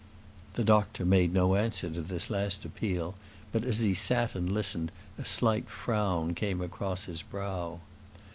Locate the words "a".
5.19-5.23